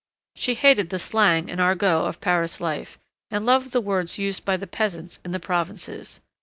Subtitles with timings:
[0.35, 2.97] She hated the slang and argot of Paris life,
[3.29, 6.19] and loved the words used by the peasants in the provinces.